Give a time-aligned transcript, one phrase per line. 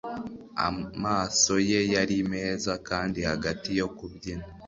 [0.67, 4.45] amaso ye yari meza, kandi 'hagati yo kubyina